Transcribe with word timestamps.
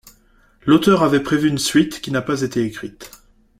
L'auteur 0.65 1.03
avait 1.03 1.21
prévu 1.21 1.47
une 1.47 1.59
suite 1.59 2.01
qui 2.01 2.09
n'a 2.09 2.23
pas 2.23 2.41
été 2.41 2.63
écrite. 2.63 3.11